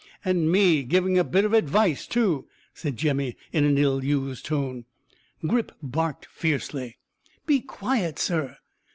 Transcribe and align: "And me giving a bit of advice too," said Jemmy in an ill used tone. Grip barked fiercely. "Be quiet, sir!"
"And 0.25 0.51
me 0.51 0.81
giving 0.81 1.19
a 1.19 1.23
bit 1.23 1.45
of 1.45 1.53
advice 1.53 2.07
too," 2.07 2.47
said 2.73 2.97
Jemmy 2.97 3.35
in 3.51 3.65
an 3.65 3.77
ill 3.77 4.03
used 4.03 4.47
tone. 4.47 4.85
Grip 5.45 5.73
barked 5.83 6.25
fiercely. 6.25 6.97
"Be 7.45 7.59
quiet, 7.59 8.17
sir!" 8.17 8.57